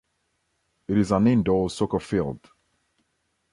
It 0.87 0.97
is 0.97 1.11
an 1.11 1.27
indoor 1.27 1.69
soccer 1.69 1.99
field. 1.99 2.39